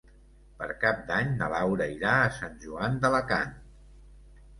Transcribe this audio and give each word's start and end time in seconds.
Per 0.59 0.67
Cap 0.83 1.03
d'Any 1.11 1.35
na 1.41 1.49
Laura 1.53 1.87
irà 1.97 2.13
a 2.21 2.31
Sant 2.39 2.55
Joan 2.65 2.97
d'Alacant. 3.05 3.53